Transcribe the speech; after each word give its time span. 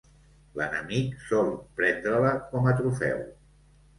L'enemic 0.59 1.19
sol 1.25 1.51
prendre-la 1.81 2.33
com 2.53 2.69
a 2.71 2.75
trofeu. 2.83 3.21